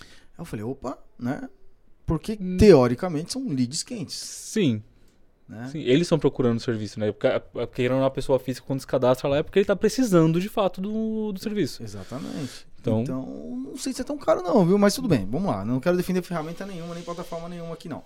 Aí 0.00 0.06
eu 0.38 0.44
falei, 0.44 0.64
opa, 0.64 0.98
né? 1.18 1.48
Porque, 2.06 2.38
Hum. 2.40 2.56
teoricamente, 2.56 3.32
são 3.32 3.46
leads 3.48 3.82
quentes, 3.82 4.14
Sim, 4.14 4.82
né? 5.48 5.68
sim. 5.70 5.80
Eles 5.80 6.02
estão 6.02 6.18
procurando 6.18 6.60
serviço, 6.60 6.98
né? 7.00 7.10
Porque, 7.12 7.28
porque 7.52 7.88
uma 7.88 8.10
pessoa 8.10 8.38
física 8.38 8.66
quando 8.66 8.80
se 8.80 8.86
cadastra 8.86 9.28
lá 9.28 9.36
é 9.38 9.42
porque 9.42 9.58
ele 9.58 9.66
tá 9.66 9.76
precisando 9.76 10.40
de 10.40 10.48
fato 10.48 10.80
do, 10.80 11.32
do 11.32 11.40
serviço. 11.40 11.82
Exatamente. 11.82 12.66
Então- 12.80 13.02
Então... 13.02 13.24
não 13.64 13.76
sei 13.76 13.92
se 13.92 14.00
é 14.00 14.04
tão 14.04 14.18
caro 14.18 14.42
não, 14.42 14.66
viu? 14.66 14.76
Mas 14.78 14.94
tudo 14.94 15.06
bem, 15.08 15.24
vamos 15.30 15.48
lá. 15.50 15.64
Não 15.64 15.78
quero 15.80 15.96
defender 15.96 16.22
ferramenta 16.22 16.66
nenhuma, 16.66 16.94
nem 16.94 17.04
plataforma 17.04 17.48
nenhuma 17.48 17.74
aqui 17.74 17.88
não. 17.88 18.04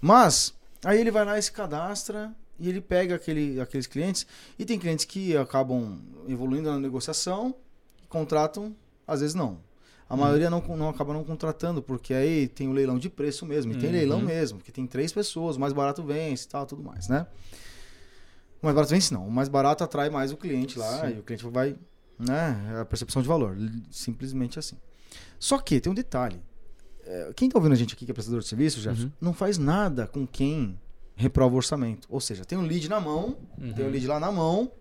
Mas, 0.00 0.52
aí 0.84 1.00
ele 1.00 1.10
vai 1.10 1.24
lá 1.24 1.38
e 1.38 1.42
se 1.42 1.52
cadastra 1.52 2.32
e 2.58 2.68
ele 2.68 2.80
pega 2.80 3.14
aquele, 3.14 3.60
aqueles 3.60 3.86
clientes 3.86 4.26
e 4.58 4.64
tem 4.64 4.78
clientes 4.78 5.04
que 5.04 5.36
acabam 5.36 5.98
evoluindo 6.26 6.70
na 6.70 6.78
negociação, 6.78 7.54
contratam, 8.08 8.74
às 9.06 9.20
vezes 9.20 9.34
não. 9.34 9.58
A 10.08 10.14
Uhum. 10.14 10.20
maioria 10.20 10.48
não, 10.48 10.60
não 10.76 10.88
acaba 10.88 11.12
não 11.12 11.22
contratando, 11.22 11.82
porque 11.82 12.14
aí 12.14 12.48
tem 12.48 12.66
o 12.68 12.72
leilão 12.72 12.98
de 12.98 13.10
preço 13.10 13.44
mesmo. 13.44 13.72
E 13.72 13.76
tem 13.76 13.90
Uhum. 13.90 13.94
leilão 13.94 14.20
mesmo, 14.22 14.58
porque 14.58 14.72
tem 14.72 14.86
três 14.86 15.12
pessoas, 15.12 15.56
o 15.56 15.60
mais 15.60 15.72
barato 15.74 16.02
vence 16.02 16.46
e 16.46 16.48
tal, 16.48 16.64
tudo 16.66 16.82
mais, 16.82 17.08
né? 17.08 17.26
O 18.62 18.66
mais 18.66 18.74
barato 18.74 18.90
vence 18.90 19.12
não. 19.12 19.26
O 19.26 19.30
mais 19.30 19.48
barato 19.48 19.84
atrai 19.84 20.10
mais 20.10 20.32
o 20.32 20.36
cliente 20.36 20.78
lá 20.78 21.00
Sim. 21.06 21.16
e 21.16 21.18
o 21.20 21.22
cliente 21.22 21.46
vai, 21.46 21.76
né? 22.18 22.74
É 22.76 22.80
a 22.80 22.84
percepção 22.84 23.20
de 23.22 23.28
valor. 23.28 23.56
Simplesmente 23.90 24.58
assim. 24.58 24.76
Só 25.38 25.58
que 25.58 25.78
tem 25.80 25.92
um 25.92 25.94
detalhe. 25.94 26.40
É, 27.04 27.32
Quem 27.36 27.48
tá 27.48 27.58
ouvindo 27.58 27.72
a 27.72 27.76
gente 27.76 27.94
aqui 27.94 28.04
que 28.04 28.10
é 28.10 28.14
prestador 28.14 28.40
de 28.40 28.46
serviço, 28.48 28.80
Jefferson, 28.80 29.06
Uhum. 29.06 29.12
não 29.20 29.32
faz 29.32 29.58
nada 29.58 30.06
com 30.06 30.26
quem 30.26 30.78
reprova 31.18 31.52
o 31.54 31.56
orçamento. 31.56 32.06
Ou 32.10 32.20
seja, 32.20 32.44
tem 32.44 32.56
um 32.56 32.62
lead 32.62 32.88
na 32.88 33.00
mão, 33.00 33.36
Uhum. 33.60 33.72
tem 33.74 33.84
um 33.84 33.90
lead 33.90 34.06
lá 34.06 34.18
na 34.18 34.32
mão. 34.32 34.72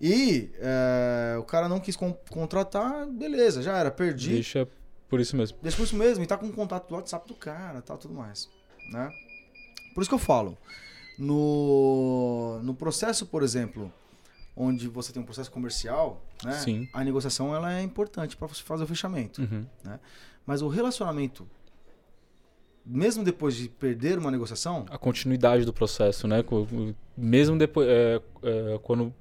E 0.00 0.50
é, 0.58 1.36
o 1.38 1.44
cara 1.44 1.68
não 1.68 1.78
quis 1.78 1.94
con- 1.96 2.16
contratar, 2.30 3.06
beleza, 3.06 3.62
já 3.62 3.78
era, 3.78 3.90
perdi. 3.90 4.30
Deixa 4.30 4.66
por 5.08 5.20
isso 5.20 5.36
mesmo. 5.36 5.56
Deixa 5.62 5.76
por 5.76 5.84
isso 5.84 5.94
mesmo, 5.96 6.24
e 6.24 6.26
tá 6.26 6.36
com 6.36 6.46
o 6.46 6.52
contato 6.52 6.88
do 6.88 6.94
WhatsApp 6.96 7.28
do 7.28 7.34
cara, 7.34 7.80
tal, 7.80 7.96
tudo 7.96 8.12
mais, 8.14 8.48
né? 8.90 9.08
Por 9.94 10.00
isso 10.00 10.10
que 10.10 10.14
eu 10.14 10.18
falo, 10.18 10.58
no, 11.18 12.60
no 12.62 12.74
processo, 12.74 13.26
por 13.26 13.42
exemplo, 13.42 13.92
onde 14.56 14.88
você 14.88 15.12
tem 15.12 15.22
um 15.22 15.24
processo 15.24 15.50
comercial, 15.50 16.22
né? 16.44 16.52
Sim. 16.54 16.88
A 16.92 17.04
negociação 17.04 17.54
ela 17.54 17.72
é 17.72 17.82
importante 17.82 18.36
para 18.36 18.48
você 18.48 18.62
fazer 18.62 18.84
o 18.84 18.86
fechamento. 18.86 19.40
Uhum. 19.42 19.64
Mas 20.46 20.60
o 20.62 20.68
relacionamento, 20.68 21.48
mesmo 22.86 23.24
depois 23.24 23.54
de 23.56 23.68
perder 23.68 24.18
uma 24.18 24.30
negociação, 24.30 24.84
A 24.90 24.98
continuidade 24.98 25.64
do 25.64 25.72
processo, 25.72 26.26
né? 26.28 26.44
O- 26.50 26.92
Mesmo 27.16 27.56
depois, 27.56 27.88
é, 27.88 28.20
é, 28.42 28.78
quando 28.82 29.14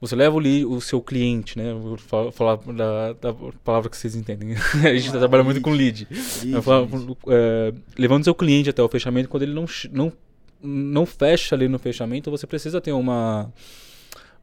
você 0.00 0.14
leva 0.16 0.36
o, 0.36 0.72
o 0.72 0.80
seu 0.80 1.00
cliente, 1.00 1.56
né? 1.56 1.72
Vou 1.72 1.96
fa- 1.96 2.30
falar 2.32 2.56
da, 2.56 3.12
da 3.14 3.34
palavra 3.64 3.88
que 3.88 3.96
vocês 3.96 4.14
entendem. 4.16 4.54
A 4.84 4.94
gente 4.94 5.10
lá, 5.12 5.18
trabalha 5.20 5.42
muito 5.44 5.56
lead. 5.56 5.64
com 5.64 5.70
lead. 5.70 6.08
Lead, 6.44 6.62
falo, 6.64 6.88
lead. 6.92 7.16
é, 7.28 7.72
levando 7.96 8.24
seu 8.24 8.34
cliente 8.34 8.68
até 8.70 8.82
o 8.82 8.88
fechamento, 8.88 9.28
quando 9.28 9.44
ele 9.44 9.54
não, 9.54 9.64
não, 9.92 10.12
não 10.62 11.06
fecha 11.06 11.54
ali 11.54 11.68
no 11.68 11.78
fechamento, 11.78 12.30
você 12.30 12.46
precisa 12.46 12.80
ter 12.80 12.92
uma 12.92 13.50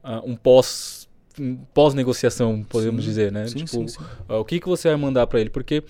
ah, 0.03 0.21
um 0.25 0.35
pós 0.35 1.07
um 1.39 1.55
pós-negociação, 1.73 2.63
podemos 2.63 3.03
Sim, 3.03 3.09
dizer, 3.09 3.31
né? 3.31 3.47
sim, 3.47 3.65
tipo, 3.65 3.87
sim, 3.89 3.97
ah, 4.29 4.37
o 4.37 4.45
que, 4.45 4.59
que 4.59 4.67
você 4.67 4.87
vai 4.89 4.97
mandar 4.97 5.25
para 5.27 5.41
ele? 5.41 5.49
Porque 5.49 5.83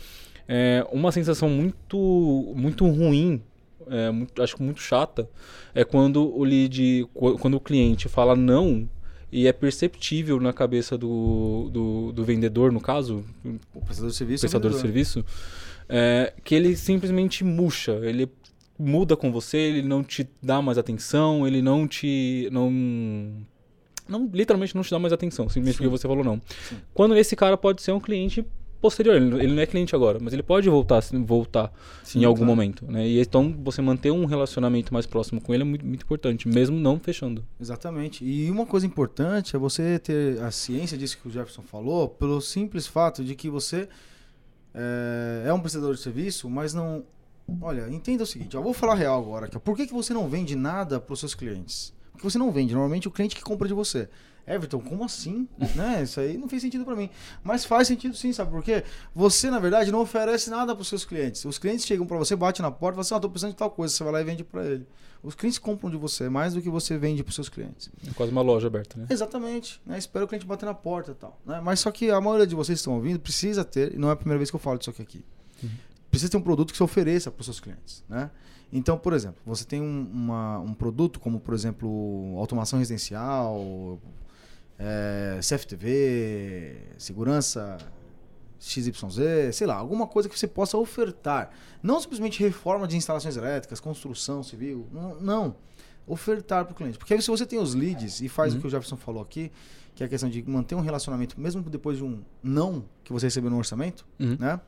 é, 0.48 0.86
uma 0.92 1.12
sensação 1.12 1.50
muito 1.50 2.54
muito 2.56 2.86
ruim, 2.88 3.42
é, 3.88 4.12
muito- 4.12 4.42
acho 4.42 4.56
que 4.56 4.64
muito 4.64 4.82
chata, 4.82 5.30
é 5.74 5.84
quando 5.84 6.24
o 6.36 6.44
lead, 6.44 7.06
qu- 7.14 7.38
quando 7.38 7.56
o 7.56 7.60
cliente 7.60 8.08
fala 8.10 8.36
não 8.36 8.88
e 9.32 9.48
é 9.48 9.52
perceptível 9.54 10.40
na 10.40 10.54
cabeça 10.54 10.98
do, 10.98 11.70
do, 11.72 12.12
do 12.12 12.24
vendedor, 12.24 12.72
no 12.72 12.80
caso, 12.80 13.24
O 13.74 13.82
prestador 13.82 14.12
de 14.12 14.16
serviço. 14.18 14.46
é 14.46 14.48
prestador 14.48 14.72
de 14.72 14.78
serviço, 14.80 15.26
é, 15.90 16.34
que 16.44 16.54
ele 16.56 16.76
simplesmente 16.76 17.44
murcha, 17.44 17.94
ele 18.04 18.30
muda 18.78 19.16
com 19.18 19.32
você, 19.32 19.58
ele 19.58 19.82
não 19.88 20.04
te 20.04 20.28
dá 20.42 20.62
mais 20.62 20.78
atenção, 20.78 21.48
ele 21.48 21.62
não 21.62 21.88
te. 21.88 22.48
não. 22.52 22.72
não 24.08 24.30
literalmente 24.34 24.76
não 24.76 24.84
te 24.84 24.92
dá 24.92 25.00
mais 25.00 25.14
atenção, 25.14 25.48
simplesmente 25.50 25.78
Sim. 25.78 25.84
porque 25.84 25.90
você 25.98 26.08
falou 26.08 26.24
não. 26.24 26.42
Sim. 26.70 26.78
Quando 26.94 27.16
esse 27.16 27.36
cara 27.36 27.58
pode 27.58 27.82
ser 27.82 27.92
um 27.92 28.00
cliente 28.00 28.46
posterior, 28.84 29.16
ele, 29.16 29.48
não 29.48 29.62
é 29.62 29.66
cliente 29.66 29.96
agora, 29.96 30.20
mas 30.22 30.34
ele 30.34 30.44
pode 30.44 30.70
voltar, 30.70 31.02
voltar 31.26 31.72
Sim, 32.04 32.20
em 32.20 32.26
algum 32.26 32.40
claro. 32.40 32.52
momento. 32.54 32.86
Né? 32.86 33.08
E 33.08 33.22
então 33.22 33.56
você 33.64 33.82
manter 33.82 34.12
um 34.12 34.26
relacionamento 34.26 34.94
mais 34.94 35.06
próximo 35.06 35.40
com 35.40 35.54
ele 35.54 35.64
é 35.64 35.66
muito, 35.66 35.86
muito 35.86 36.04
importante, 36.04 36.50
mesmo 36.50 36.78
não 36.78 37.00
fechando. 37.00 37.46
Exatamente. 37.62 38.26
E 38.26 38.52
uma 38.52 38.66
coisa 38.66 38.86
importante 38.86 39.56
é 39.56 39.60
você 39.60 39.98
ter 40.00 40.38
a 40.42 40.52
ciência 40.52 40.98
disso 40.98 41.18
que 41.18 41.30
o 41.30 41.32
Jefferson 41.32 41.62
falou, 41.62 42.10
pelo 42.10 42.42
simples 42.42 42.86
fato 42.86 43.24
de 43.24 43.36
que 43.36 43.50
você 43.50 43.88
é, 44.74 45.46
é 45.48 45.54
um 45.54 45.62
prestador 45.62 45.96
de 45.96 46.02
serviço, 46.02 46.50
mas 46.50 46.74
não. 46.74 47.06
Olha, 47.62 47.90
entenda 47.90 48.24
o 48.24 48.26
seguinte, 48.26 48.54
eu 48.54 48.64
vou 48.64 48.74
falar 48.74 48.96
real 48.96 49.22
agora 49.22 49.50
ó. 49.56 49.60
Por 49.60 49.78
que, 49.78 49.88
que 49.88 49.94
você 49.94 50.14
não 50.14 50.28
vende 50.28 50.58
nada 50.58 51.00
para 51.00 51.14
os 51.14 51.20
seus 51.22 51.34
clientes? 51.34 51.94
Porque 52.12 52.30
você 52.30 52.38
não 52.38 52.52
vende, 52.52 52.74
normalmente 52.74 53.08
o 53.08 53.12
cliente 53.12 53.34
que 53.34 53.42
compra 53.42 53.66
de 53.66 53.74
você. 53.74 54.10
Everton, 54.46 54.80
como 54.82 55.04
assim? 55.06 55.48
né? 55.76 56.04
Isso 56.04 56.20
aí 56.20 56.38
não 56.38 56.48
fez 56.50 56.62
sentido 56.62 56.84
para 56.84 56.96
mim. 56.96 57.10
Mas 57.44 57.64
faz 57.66 57.88
sentido 57.88 58.16
sim, 58.16 58.34
sabe 58.34 58.52
por 58.52 58.64
quê? 58.64 58.84
Você, 59.16 59.50
na 59.50 59.60
verdade, 59.60 59.92
não 59.92 60.02
oferece 60.02 60.50
nada 60.50 60.76
para 60.76 60.82
os 60.82 60.88
seus 60.88 61.06
clientes. 61.06 61.46
Os 61.46 61.58
clientes 61.58 61.86
chegam 61.86 62.06
para 62.06 62.18
você, 62.18 62.36
bate 62.36 62.62
na 62.62 62.70
porta 62.72 62.94
e 62.94 62.96
falam 62.96 63.02
assim: 63.02 63.16
ah, 63.16 63.20
tô 63.20 63.30
precisando 63.30 63.52
de 63.52 63.58
tal 63.58 63.72
coisa. 63.72 63.94
Você 63.94 64.04
vai 64.04 64.14
lá 64.14 64.22
e 64.22 64.24
vende 64.24 64.44
para 64.44 64.66
ele. 64.66 64.86
Os 65.22 65.34
clientes 65.36 65.58
compram 65.58 65.90
de 65.90 65.96
você 65.96 66.28
mais 66.28 66.54
do 66.54 66.62
que 66.62 66.70
você 66.70 66.98
vende 66.98 67.24
para 67.24 67.30
os 67.30 67.36
seus 67.36 67.48
clientes. 67.48 67.90
É 68.06 68.12
quase 68.12 68.30
uma 68.34 68.42
loja 68.42 68.68
aberta, 68.68 69.00
né? 69.00 69.06
Exatamente, 69.10 69.82
né? 69.86 69.98
Espera 69.98 70.26
o 70.26 70.28
cliente 70.28 70.46
bater 70.46 70.66
na 70.66 70.74
porta 70.74 71.12
e 71.12 71.16
tal. 71.16 71.40
Né? 71.46 71.62
Mas 71.64 71.80
só 71.80 71.90
que 71.92 72.12
a 72.12 72.20
maioria 72.20 72.46
de 72.46 72.54
vocês 72.56 72.78
que 72.78 72.82
estão 72.82 72.96
ouvindo 72.96 73.18
precisa 73.22 73.64
ter, 73.64 73.94
e 73.96 73.98
não 73.98 74.10
é 74.10 74.12
a 74.12 74.16
primeira 74.18 74.38
vez 74.38 74.50
que 74.50 74.56
eu 74.58 74.60
falo 74.60 74.78
disso 74.78 74.90
aqui, 74.90 75.02
aqui. 75.02 75.26
Uhum. 75.64 75.70
precisa 76.12 76.30
ter 76.30 76.36
um 76.36 76.42
produto 76.42 76.72
que 76.72 76.78
se 76.78 76.84
ofereça 76.84 77.32
para 77.32 77.40
os 77.40 77.46
seus 77.46 77.62
clientes. 77.62 78.04
Né? 78.10 78.30
Então, 78.70 78.98
por 78.98 79.14
exemplo, 79.14 79.38
você 79.46 79.64
tem 79.64 79.82
um, 79.82 80.10
uma- 80.12 80.60
um 80.60 80.74
produto 80.74 81.22
como, 81.22 81.40
por 81.40 81.54
exemplo, 81.54 82.36
automação 82.38 82.78
residencial, 82.80 83.98
é, 84.80 85.40
CFTV, 85.42 86.78
segurança 86.98 87.78
XYZ, 88.60 89.54
sei 89.54 89.68
lá, 89.68 89.76
alguma 89.76 90.08
coisa 90.08 90.30
que 90.30 90.38
você 90.40 90.48
possa 90.48 90.78
ofertar. 90.78 91.52
Não 91.82 92.00
simplesmente 92.00 92.40
reforma 92.42 92.88
de 92.88 92.96
instalações 92.96 93.36
elétricas, 93.36 93.80
construção 93.80 94.42
civil. 94.42 94.88
Não. 94.92 95.16
não. 95.20 95.56
Ofertar 96.08 96.66
para 96.66 96.74
o 96.74 96.76
cliente. 96.76 96.98
Porque 96.98 97.14
aí 97.14 97.22
se 97.22 97.30
você 97.30 97.46
tem 97.46 97.60
os 97.60 97.74
leads 97.74 98.22
e 98.22 98.28
faz 98.30 98.54
Uhum. 98.54 98.60
o 98.60 98.62
que 98.62 98.68
o 98.68 98.70
Jefferson 98.70 98.98
falou 98.98 99.22
aqui, 99.22 99.52
que 99.96 100.04
é 100.04 100.06
a 100.06 100.10
questão 100.10 100.30
de 100.30 100.42
manter 100.44 100.76
um 100.76 100.82
relacionamento, 100.82 101.40
mesmo 101.40 101.62
depois 101.64 101.98
de 101.98 102.04
um 102.04 102.22
não 102.42 102.84
que 103.04 103.12
você 103.14 103.28
recebeu 103.28 103.50
no 103.50 103.58
orçamento, 103.58 104.06
Uhum. 104.20 104.38
né? 104.40 104.60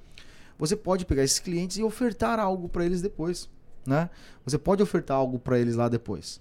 Você 0.57 0.75
pode 0.75 1.05
pegar 1.05 1.24
esses 1.24 1.39
clientes 1.39 1.77
e 1.77 1.83
ofertar 1.83 2.39
algo 2.39 2.69
para 2.69 2.85
eles 2.85 3.01
depois, 3.01 3.50
né? 3.85 4.09
Você 4.45 4.57
pode 4.57 4.81
ofertar 4.81 5.17
algo 5.17 5.38
para 5.39 5.59
eles 5.59 5.75
lá 5.75 5.89
depois. 5.89 6.39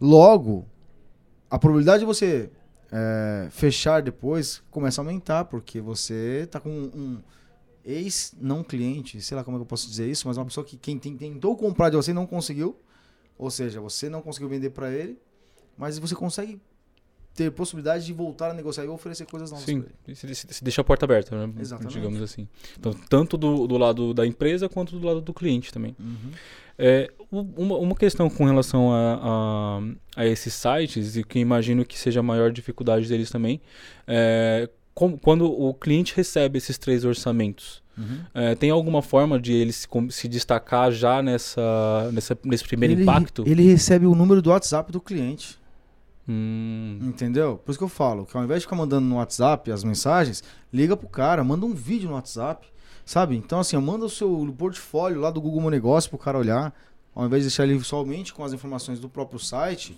Logo, 0.00 0.64
a 1.50 1.58
probabilidade 1.58 2.00
de 2.00 2.04
você 2.06 2.50
é, 2.92 3.48
fechar 3.50 4.02
depois 4.02 4.62
começa 4.70 5.00
a 5.00 5.04
aumentar, 5.04 5.44
porque 5.46 5.80
você 5.80 6.42
está 6.44 6.60
com 6.60 6.70
um 6.70 7.22
ex 7.84 8.34
não 8.40 8.64
cliente, 8.64 9.20
sei 9.20 9.36
lá 9.36 9.44
como 9.44 9.56
é 9.56 9.58
que 9.58 9.62
eu 9.62 9.66
posso 9.66 9.88
dizer 9.88 10.08
isso, 10.08 10.26
mas 10.26 10.36
uma 10.36 10.44
pessoa 10.44 10.66
que 10.66 10.76
quem 10.76 10.98
tentou 10.98 11.56
comprar 11.56 11.90
de 11.90 11.96
você 11.96 12.12
não 12.12 12.26
conseguiu, 12.26 12.76
ou 13.38 13.50
seja, 13.50 13.80
você 13.80 14.08
não 14.08 14.22
conseguiu 14.22 14.48
vender 14.48 14.70
para 14.70 14.90
ele, 14.90 15.18
mas 15.76 15.98
você 15.98 16.14
consegue 16.14 16.60
ter 17.36 17.50
possibilidade 17.52 18.04
de 18.06 18.12
voltar 18.12 18.50
a 18.50 18.54
negociar 18.54 18.84
e 18.84 18.88
oferecer 18.88 19.26
coisas 19.26 19.50
novas 19.50 19.64
Sim, 19.66 19.84
se, 20.14 20.34
se- 20.34 20.46
se 20.50 20.64
deixa 20.64 20.80
a 20.80 20.84
porta 20.84 21.04
aberta, 21.04 21.36
né? 21.46 21.52
Exatamente. 21.60 21.92
Digamos 21.94 22.22
assim. 22.22 22.48
Então, 22.78 22.92
tanto 23.08 23.36
do, 23.36 23.66
do 23.66 23.76
lado 23.76 24.12
da 24.14 24.26
empresa 24.26 24.68
quanto 24.68 24.98
do 24.98 25.06
lado 25.06 25.20
do 25.20 25.32
cliente 25.34 25.72
também. 25.72 25.94
Uhum. 26.00 26.30
É, 26.78 27.10
uma, 27.30 27.76
uma 27.78 27.94
questão 27.94 28.28
com 28.28 28.44
relação 28.44 28.92
a, 28.92 29.80
a, 30.16 30.22
a 30.22 30.26
esses 30.26 30.52
sites, 30.54 31.16
e 31.16 31.22
que 31.24 31.38
imagino 31.38 31.84
que 31.84 31.98
seja 31.98 32.20
a 32.20 32.22
maior 32.22 32.50
dificuldade 32.50 33.06
deles 33.08 33.30
também, 33.30 33.60
é 34.06 34.68
como- 34.94 35.18
quando 35.18 35.44
o 35.50 35.74
cliente 35.74 36.14
recebe 36.16 36.58
esses 36.58 36.78
três 36.78 37.04
orçamentos, 37.04 37.84
Uhum. 37.98 38.18
é, 38.34 38.54
tem 38.54 38.68
alguma 38.68 39.00
forma 39.00 39.40
de 39.40 39.54
ele 39.54 39.72
se, 39.72 39.88
se 40.10 40.28
destacar 40.28 40.92
já 40.92 41.22
nessa, 41.22 42.10
nessa, 42.12 42.36
nesse 42.44 42.62
primeiro 42.62 42.92
ele, 42.92 43.02
impacto? 43.02 43.42
Ele 43.46 43.62
recebe 43.62 44.04
o 44.04 44.14
número 44.14 44.42
do 44.42 44.50
WhatsApp 44.50 44.92
do 44.92 45.00
cliente. 45.00 45.58
Hum, 46.28 46.98
Entendeu? 47.02 47.56
Por 47.64 47.70
isso 47.70 47.78
que 47.78 47.84
eu 47.84 47.88
falo, 47.88 48.26
que 48.26 48.36
ao 48.36 48.42
invés 48.42 48.60
de 48.60 48.66
ficar 48.66 48.76
mandando 48.76 49.06
no 49.06 49.16
WhatsApp 49.16 49.70
as 49.70 49.84
mensagens, 49.84 50.42
liga 50.72 50.96
pro 50.96 51.08
cara, 51.08 51.42
manda 51.44 51.64
um 51.66 51.74
vídeo 51.74 52.08
no 52.08 52.14
WhatsApp. 52.14 52.66
Sabe? 53.04 53.36
Então, 53.36 53.60
assim, 53.60 53.76
manda 53.78 54.04
o 54.04 54.10
seu 54.10 54.52
portfólio 54.58 55.20
lá 55.20 55.30
do 55.30 55.40
Google 55.40 55.60
Meu 55.60 55.70
Negócio 55.70 56.10
pro 56.10 56.18
cara 56.18 56.36
olhar. 56.36 56.74
Ao 57.14 57.24
invés 57.24 57.42
de 57.44 57.48
deixar 57.48 57.64
ele 57.64 57.78
somente 57.84 58.34
com 58.34 58.42
as 58.42 58.52
informações 58.52 58.98
do 58.98 59.08
próprio 59.08 59.38
site, 59.38 59.96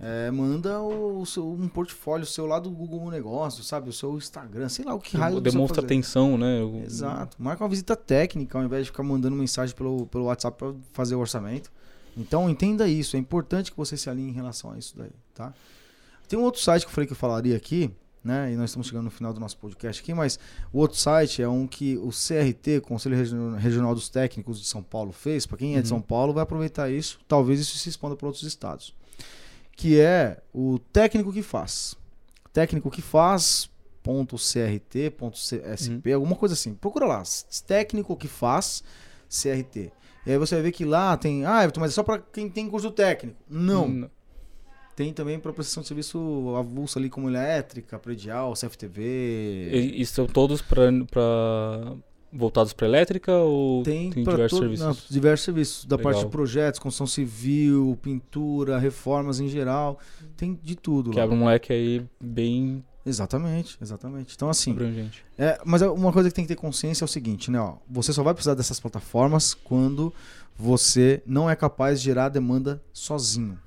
é, 0.00 0.30
manda 0.32 0.80
o, 0.82 1.24
seu- 1.24 1.48
um 1.48 1.68
portfólio 1.68 2.26
seu 2.26 2.46
lá 2.46 2.58
do 2.58 2.68
Google 2.68 3.02
Meu 3.02 3.10
Negócio, 3.12 3.62
sabe? 3.62 3.88
O 3.88 3.92
seu 3.92 4.16
Instagram, 4.18 4.68
sei 4.68 4.84
lá 4.84 4.94
o 4.94 4.98
que 4.98 5.16
raio 5.16 5.34
vai 5.34 5.42
demonstra 5.42 5.80
atenção, 5.80 6.36
né? 6.36 6.60
O- 6.60 6.82
Exato. 6.84 7.36
Marca 7.40 7.62
uma 7.62 7.70
visita 7.70 7.94
técnica 7.94 8.58
ao 8.58 8.64
invés 8.64 8.86
de 8.86 8.90
ficar 8.90 9.04
mandando 9.04 9.36
mensagem 9.36 9.74
pelo, 9.76 10.06
pelo 10.06 10.24
WhatsApp 10.24 10.58
para 10.58 10.74
fazer 10.92 11.14
o 11.14 11.20
orçamento. 11.20 11.70
Então 12.16 12.48
entenda 12.50 12.86
isso. 12.88 13.16
É 13.16 13.18
importante 13.18 13.70
que 13.70 13.76
você 13.76 13.96
se 13.96 14.08
alinhe 14.10 14.30
em 14.30 14.34
relação 14.34 14.72
a 14.72 14.78
isso 14.78 14.94
daí, 14.96 15.10
tá? 15.34 15.52
Tem 16.28 16.38
um 16.38 16.42
outro 16.42 16.60
site 16.60 16.82
que 16.82 16.88
eu 16.88 16.92
falei 16.94 17.06
que 17.06 17.12
eu 17.12 17.16
falaria 17.16 17.56
aqui, 17.56 17.90
né? 18.22 18.52
E 18.52 18.56
nós 18.56 18.70
estamos 18.70 18.86
chegando 18.86 19.04
no 19.06 19.10
final 19.10 19.32
do 19.32 19.40
nosso 19.40 19.56
podcast 19.56 20.00
aqui, 20.02 20.12
mas 20.14 20.38
o 20.72 20.78
outro 20.78 20.96
site 20.98 21.42
é 21.42 21.48
um 21.48 21.66
que 21.66 21.96
o 21.98 22.10
CRT, 22.10 22.80
Conselho 22.82 23.16
Regional- 23.56 23.94
dos 23.94 24.08
Técnicos 24.08 24.60
de 24.60 24.66
São 24.66 24.82
Paulo, 24.82 25.12
fez. 25.12 25.46
Para 25.46 25.56
quem 25.58 25.72
é 25.76 25.82
de 25.82 25.86
Uhum. 25.92 25.98
São 25.98 26.00
Paulo, 26.02 26.32
vai 26.32 26.42
aproveitar 26.42 26.90
isso. 26.90 27.18
Talvez 27.26 27.58
isso 27.60 27.76
se 27.78 27.88
expanda 27.88 28.14
para 28.14 28.26
outros 28.26 28.44
estados. 28.44 28.94
Que 29.76 29.98
é 29.98 30.40
o 30.54 30.78
técnico 30.92 31.32
que 31.32 31.42
faz. 31.42 31.96
Técnico 32.52 32.90
que 32.90 33.00
faz. 33.02 33.68
Ponto 34.02 34.36
CRT, 34.36 35.10
ponto 35.10 35.36
CSP, 35.36 36.12
alguma 36.14 36.34
coisa 36.34 36.54
assim. 36.54 36.72
Procura 36.74 37.04
lá. 37.06 37.22
Técnico 37.66 38.16
que 38.16 38.28
faz 38.28 38.82
CRT. 39.28 39.92
E 40.26 40.32
aí 40.32 40.38
você 40.38 40.54
vai 40.56 40.62
ver 40.64 40.72
que 40.72 40.84
lá 40.84 41.16
tem. 41.16 41.44
Ah, 41.46 41.62
Everton, 41.62 41.80
mas 41.80 41.92
é 41.92 41.94
só 41.94 42.02
para 42.02 42.18
quem 42.18 42.48
tem 42.48 42.68
curso 42.68 42.90
técnico. 42.90 43.36
Não. 43.48 44.10
Tem 44.94 45.12
também 45.14 45.38
para 45.38 45.52
prestação 45.52 45.80
de 45.82 45.86
serviço 45.88 46.54
avulsa 46.58 46.98
ali, 46.98 47.08
como 47.08 47.28
elétrica, 47.30 47.98
predial, 47.98 48.52
CFTV. 48.52 49.70
E, 49.72 50.02
e 50.02 50.04
são 50.06 50.26
todos 50.26 50.60
pra- 50.60 50.90
voltados 52.32 52.72
para 52.72 52.86
elétrica 52.86 53.32
ou 53.34 53.82
Tem, 53.82 54.10
tem 54.10 54.22
para 54.24 54.34
diversos 54.34 54.50
todo- 54.58 54.60
serviços? 54.68 54.86
não, 54.86 54.96
diversos 55.10 55.44
serviços. 55.44 55.84
Da 55.86 55.96
Legal. 55.96 56.12
parte 56.12 56.24
de 56.26 56.30
projetos, 56.30 56.78
construção 56.78 57.06
civil, 57.06 57.98
pintura, 58.02 58.78
reformas 58.78 59.40
em 59.40 59.48
geral. 59.48 59.98
Tem 60.36 60.58
de 60.62 60.76
tudo 60.76 61.10
Que 61.10 61.18
lá. 61.18 61.24
abre 61.24 61.34
um 61.36 61.46
leque 61.46 61.72
aí 61.72 62.04
bem 62.20 62.84
Exatamente, 63.04 63.78
exatamente. 63.80 64.34
Então, 64.36 64.50
assim. 64.50 64.72
abrangente. 64.72 65.24
É, 65.38 65.58
mas 65.64 65.80
é 65.82 65.88
uma 65.88 66.12
coisa 66.12 66.28
que 66.28 66.34
tem 66.34 66.44
que 66.44 66.48
ter 66.54 66.60
consciência 66.60 67.02
é 67.02 67.06
o 67.06 67.08
seguinte, 67.08 67.50
né? 67.50 67.58
Ó, 67.60 67.76
você 67.88 68.12
só 68.12 68.22
vai 68.22 68.34
precisar 68.34 68.54
dessas 68.54 68.78
plataformas 68.78 69.54
quando 69.54 70.12
você 70.56 71.22
não 71.24 71.48
é 71.48 71.56
capaz 71.56 71.98
de 72.00 72.04
gerar 72.06 72.28
demanda 72.28 72.82
sozinho, 72.92 73.58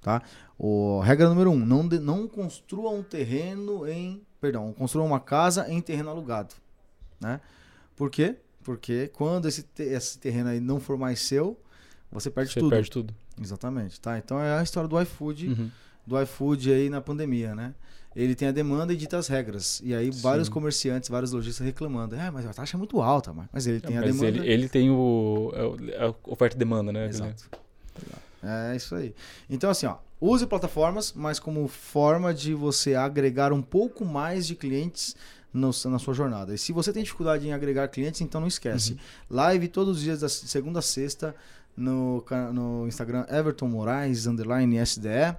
tá? 0.00 0.20
O, 0.58 1.00
regra 1.00 1.28
número 1.28 1.50
um, 1.50 1.58
não, 1.58 1.86
de- 1.86 2.00
não 2.00 2.26
construa 2.26 2.90
um 2.90 3.02
terreno 3.02 3.86
em... 3.88 4.22
Perdão, 4.40 4.72
construa 4.72 5.04
uma 5.04 5.20
casa 5.20 5.68
em 5.72 5.80
terreno 5.80 6.10
alugado, 6.10 6.54
né? 7.20 7.40
Por 7.94 8.10
quê? 8.10 8.36
Porque 8.64 9.08
quando 9.14 9.46
esse, 9.46 9.62
te- 9.62 9.82
esse 9.84 10.18
terreno 10.18 10.48
aí 10.50 10.58
não 10.60 10.80
for 10.80 10.96
mais 10.98 11.20
seu, 11.20 11.56
você 12.10 12.28
perde 12.30 12.52
Você 12.52 12.58
tudo. 12.60 12.70
perde 12.70 12.90
tudo. 12.90 13.14
Exatamente, 13.40 14.00
tá? 14.00 14.18
Então 14.18 14.40
é 14.40 14.58
a 14.58 14.62
história 14.62 14.88
do 14.88 15.00
iFood 15.00 15.48
Uhum. 15.48 15.70
Do 16.06 16.20
iFood 16.22 16.72
aí 16.72 16.88
na 16.90 17.00
pandemia, 17.00 17.54
né? 17.54 17.74
Ele 18.14 18.34
tem 18.34 18.48
a 18.48 18.52
demanda 18.52 18.92
e 18.92 18.96
dita 18.96 19.16
as 19.16 19.26
regras. 19.28 19.80
E 19.82 19.94
aí 19.94 20.10
vários 20.10 20.48
Sim. 20.48 20.52
comerciantes, 20.52 21.08
vários 21.08 21.32
lojistas 21.32 21.64
reclamando. 21.66 22.14
É, 22.14 22.30
mas 22.30 22.44
a 22.46 22.52
taxa 22.52 22.76
é 22.76 22.78
muito 22.78 23.00
alta, 23.00 23.32
mas- 23.32 23.66
ele 23.66 23.80
tem 23.80 23.96
a 23.96 24.00
Mas 24.02 24.14
demanda. 24.16 24.38
ele, 24.38 24.52
ele 24.52 24.68
tem 24.68 24.90
o, 24.90 25.50
é 25.54 25.92
é 25.94 26.06
a 26.08 26.14
oferta 26.26 26.54
e 26.54 26.58
demanda, 26.58 26.92
né? 26.92 27.06
Exato. 27.08 27.48
É 28.42 28.74
isso 28.76 28.94
aí. 28.94 29.14
Então, 29.48 29.70
assim, 29.70 29.86
ó, 29.86 29.96
use 30.20 30.44
plataformas, 30.46 31.12
mas 31.14 31.38
como 31.38 31.66
forma 31.68 32.34
de 32.34 32.54
você 32.54 32.94
agregar 32.94 33.52
um 33.52 33.62
pouco 33.62 34.04
mais 34.04 34.46
de 34.46 34.56
clientes 34.56 35.14
no- 35.52 35.70
na 35.86 35.98
sua 35.98 36.12
jornada. 36.12 36.52
E 36.54 36.58
se 36.58 36.72
você 36.72 36.92
tem 36.92 37.02
dificuldade 37.04 37.46
em 37.46 37.52
agregar 37.52 37.86
clientes, 37.88 38.20
então 38.20 38.40
não 38.40 38.48
esquece. 38.48 38.96
Live 39.30 39.68
todos 39.68 39.98
os 39.98 40.02
dias, 40.02 40.20
da 40.20 40.28
segunda 40.28 40.80
a 40.80 40.82
sexta, 40.82 41.34
no, 41.76 42.24
no 42.52 42.86
Instagram 42.88 43.24
Everton 43.30 43.68
Moraes, 43.68 44.26
underline 44.26 44.76
SDE. 44.84 45.36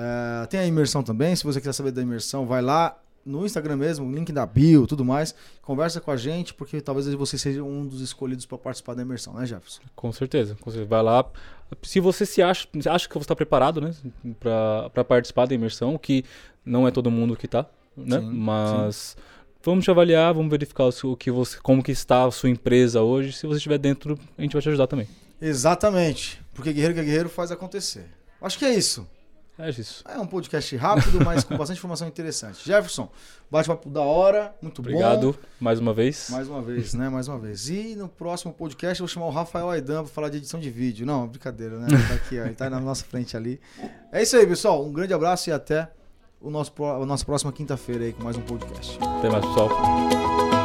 É, 0.00 0.46
tem 0.46 0.60
a 0.60 0.66
imersão 0.66 1.02
também. 1.02 1.34
Se 1.34 1.42
você 1.42 1.58
quiser 1.58 1.72
saber 1.72 1.90
da 1.90 2.00
imersão, 2.00 2.46
vai 2.46 2.62
lá 2.62 2.96
no 3.26 3.44
Instagram 3.44 3.76
mesmo, 3.76 4.10
link 4.10 4.32
da 4.32 4.46
bio, 4.46 4.86
tudo 4.86 5.04
mais. 5.04 5.34
Conversa 5.60 6.00
com 6.00 6.10
a 6.10 6.16
gente, 6.16 6.54
porque 6.54 6.80
talvez 6.80 7.12
você 7.14 7.36
seja 7.36 7.62
um 7.64 7.84
dos 7.84 8.00
escolhidos 8.00 8.46
para 8.46 8.56
participar 8.56 8.94
da 8.94 9.02
imersão, 9.02 9.34
né, 9.34 9.44
Jefferson? 9.44 9.82
Com 9.96 10.12
certeza, 10.12 10.56
com 10.60 10.70
certeza. 10.70 10.88
Vai 10.88 11.02
lá. 11.02 11.26
Se 11.82 11.98
você 11.98 12.24
se 12.24 12.40
acha, 12.40 12.68
acha 12.86 13.08
que 13.08 13.14
você 13.14 13.24
está 13.24 13.34
preparado, 13.34 13.80
né, 13.80 13.92
para 14.38 15.04
participar 15.04 15.46
da 15.46 15.54
imersão, 15.54 15.98
que 15.98 16.24
não 16.64 16.86
é 16.86 16.90
todo 16.90 17.10
mundo 17.10 17.36
que 17.36 17.48
tá, 17.48 17.66
né? 17.96 18.20
Sim, 18.20 18.30
Mas 18.32 19.16
vamos 19.62 19.84
te 19.84 19.90
avaliar, 19.90 20.32
vamos 20.32 20.50
verificar 20.50 20.84
o 20.84 21.16
que 21.16 21.30
você, 21.30 21.58
como 21.60 21.82
que 21.82 21.92
está 21.92 22.24
a 22.24 22.30
sua 22.30 22.48
empresa 22.48 23.02
hoje. 23.02 23.32
Se 23.32 23.46
você 23.46 23.56
estiver 23.56 23.78
dentro, 23.78 24.18
a 24.38 24.42
gente 24.42 24.52
vai 24.52 24.62
te 24.62 24.68
ajudar 24.68 24.86
também. 24.86 25.08
Exatamente. 25.40 26.40
Porque 26.54 26.72
guerreiro 26.72 26.94
que 26.94 27.00
é 27.00 27.04
guerreiro 27.04 27.28
faz 27.28 27.50
acontecer. 27.50 28.06
Acho 28.40 28.58
que 28.58 28.64
é 28.64 28.74
isso. 28.74 29.06
É 29.58 29.70
isso. 29.70 30.04
É 30.08 30.16
um 30.18 30.26
podcast 30.26 30.76
rápido, 30.76 31.24
mas 31.24 31.42
com 31.42 31.56
bastante 31.56 31.78
informação 31.78 32.06
interessante. 32.06 32.64
Jefferson, 32.64 33.10
bate-papo 33.50 33.90
da 33.90 34.02
hora, 34.02 34.54
muito 34.62 34.80
Obrigado 34.80 35.32
bom. 35.32 35.38
mais 35.58 35.80
uma 35.80 35.92
vez. 35.92 36.28
Mais 36.30 36.46
uma 36.48 36.62
vez, 36.62 36.94
né? 36.94 37.08
Mais 37.08 37.26
uma 37.26 37.38
vez. 37.38 37.68
E 37.68 37.96
no 37.96 38.08
próximo 38.08 38.52
podcast 38.52 39.00
eu 39.00 39.06
vou 39.06 39.12
chamar 39.12 39.26
o 39.26 39.30
Rafael 39.30 39.68
Aidan 39.68 40.04
para 40.04 40.12
falar 40.12 40.28
de 40.28 40.36
edição 40.36 40.60
de 40.60 40.70
vídeo. 40.70 41.04
Não, 41.04 41.26
brincadeira, 41.26 41.76
né? 41.78 41.88
Ele 41.90 42.06
tá 42.06 42.14
aqui, 42.14 42.38
ó, 42.40 42.44
ele 42.44 42.54
tá 42.54 42.70
na 42.70 42.78
nossa 42.78 43.04
frente 43.04 43.36
ali. 43.36 43.60
É 44.12 44.22
isso 44.22 44.36
aí, 44.36 44.46
pessoal. 44.46 44.84
Um 44.86 44.92
grande 44.92 45.12
abraço 45.12 45.50
e 45.50 45.52
até 45.52 45.90
o 46.40 46.50
nosso, 46.50 46.72
a 46.84 47.04
nossa 47.04 47.24
próxima 47.24 47.52
quinta-feira 47.52 48.04
aí 48.04 48.12
com 48.12 48.22
mais 48.22 48.36
um 48.36 48.42
podcast. 48.42 48.96
Até 49.18 49.28
mais, 49.28 49.44
pessoal. 49.44 50.57